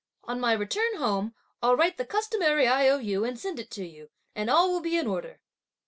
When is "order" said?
5.05-5.41